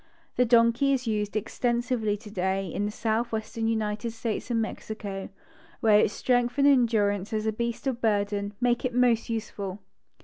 [0.35, 5.29] The donkey is used extensively today in the southwestern United States and Mexico,
[5.79, 9.77] where its strength and endurance as a beast cf bürden make it most useful.